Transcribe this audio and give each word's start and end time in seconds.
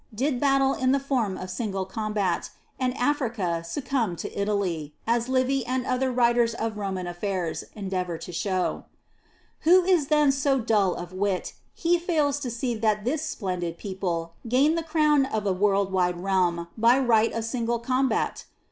xi] 0.09 0.15
DE 0.15 0.23
MONARCHIA 0.31 0.31
1 0.31 0.39
13 0.39 0.39
battle 0.39 0.73
in 0.73 0.91
the 0.93 0.99
form 0.99 1.37
of 1.37 1.49
single 1.51 1.85
combat, 1.85 2.49
and 2.79 2.97
Africa 2.97 3.63
succumbed 3.63 4.17
to 4.17 4.35
Italy, 4.35 4.95
as 5.05 5.29
Livy 5.29 5.63
and 5.63 5.85
other 5.85 6.11
writers 6.11 6.55
of 6.55 6.75
Roman 6.77 7.05
affairs 7.05 7.65
endeavor 7.75 8.17
to 8.17 8.31
show. 8.31 8.85
6. 9.63 9.71
Who 9.71 9.83
is 9.83 10.07
then 10.07 10.31
so 10.31 10.57
dull 10.57 10.95
of 10.95 11.13
wit 11.13 11.53
he 11.75 11.99
fails 11.99 12.39
to 12.39 12.49
see 12.49 12.73
that 12.73 13.05
this 13.05 13.21
splendid 13.23 13.77
people 13.77 14.33
gained 14.47 14.75
the 14.75 14.81
crown 14.81 15.27
of 15.27 15.45
a 15.45 15.53
world 15.53 15.91
wide 15.91 16.19
realm 16.19 16.67
by 16.75 16.97
right 16.97 17.31
of 17.31 17.45
single 17.45 17.77
combat? 17.77 18.45